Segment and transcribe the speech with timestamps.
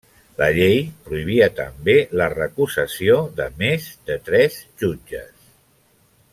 [0.41, 0.79] La llei
[1.09, 5.33] prohibia també la recusació de més de tres jutges.